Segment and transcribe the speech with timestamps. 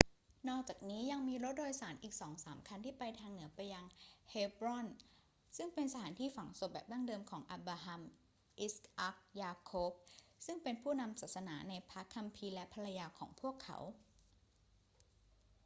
[0.49, 3.85] นอกจากนี้ยังมีรถโดยสารอีกสองสามคันที่ไปทางเหนือไปยัง
[4.29, 4.87] เฮบรอน
[5.57, 8.01] ซึ่งเป็นสถานที่ฝังศพแบบดั้งเดิมของอับราฮัม
[8.59, 9.91] อิสอัค ยาโคบ
[10.45, 13.77] ซึ่งเป็นผู้นำทางศาสนาในพระคัมภีร์ และภรรยาของพวกเขา